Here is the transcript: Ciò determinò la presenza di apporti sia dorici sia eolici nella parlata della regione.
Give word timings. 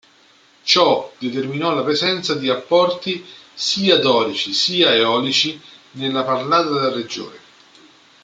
Ciò 0.63 1.13
determinò 1.19 1.75
la 1.75 1.83
presenza 1.83 2.33
di 2.33 2.49
apporti 2.49 3.23
sia 3.53 3.99
dorici 3.99 4.51
sia 4.51 4.95
eolici 4.95 5.61
nella 5.91 6.23
parlata 6.23 6.69
della 6.71 6.91
regione. 6.91 7.37